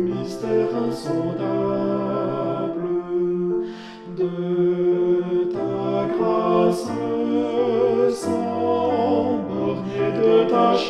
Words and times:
mystère 0.04 0.72
insondable 0.88 1.55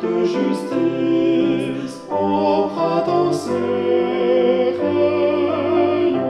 de 0.00 0.24
justice, 0.24 1.96
empruntant 2.10 3.32
ses 3.32 4.76
rayons, 4.80 6.22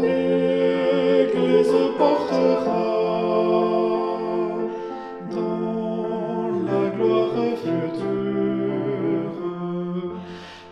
l'Église 0.00 1.74
portera 1.98 2.86
dans 5.30 6.48
la 6.66 6.82
gloire 6.94 7.40
future. 7.62 9.38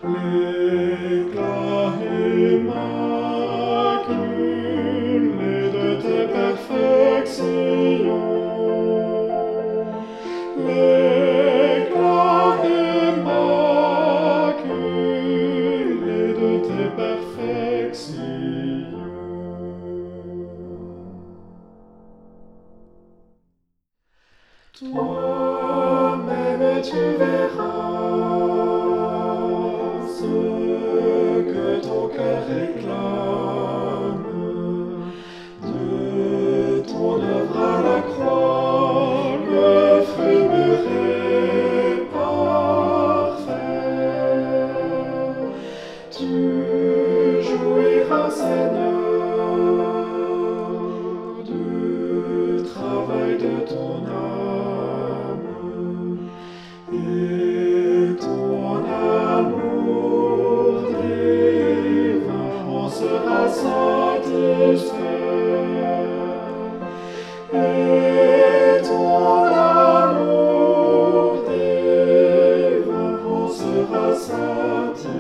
L'éclat 0.05 1.41
immaculé 2.53 2.91
Toi-même 24.81 26.81
tu 26.83 26.97
verras 27.19 27.61
ce 30.09 30.33
que 31.53 31.67
ton 31.83 32.09
cœur 32.09 32.41
réclame 32.49 34.25
de 35.65 36.81
ton 36.91 37.13
œuvre 37.23 37.61
à 37.61 37.83
la 37.83 38.01
croix, 38.01 39.37
le 39.51 40.01
fruit 40.01 40.45
mûr 40.49 40.81
et 40.89 42.09
parfait. 42.15 43.51
sera 73.91 74.15
satisfait. 74.95 75.11